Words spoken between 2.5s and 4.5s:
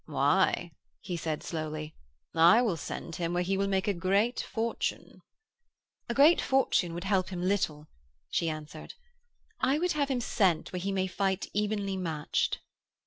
will send him where he will make a great